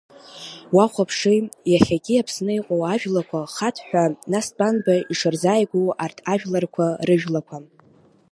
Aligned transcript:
Уахәаԥши, 0.75 1.37
иахьагьы 1.71 2.15
Аԥсны 2.21 2.51
иҟоу 2.59 2.83
ажәлақәа 2.93 3.41
Ҳаҭхәа, 3.55 4.03
нас 4.31 4.47
Тәанба 4.55 4.93
ишырзааигәоу 5.11 5.87
арҭ 6.03 6.17
ажәларқәа 6.33 6.85
рыжәлақәа. 7.07 7.57